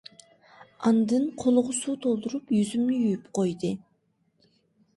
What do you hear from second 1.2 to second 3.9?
قولىغا سۇ تولدۇرۇپ يۈزۈمنى يۇيۇپ قويدى.